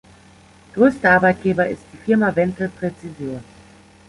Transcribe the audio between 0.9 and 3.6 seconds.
Arbeitgeber ist die Firma Wenzel-Präzision.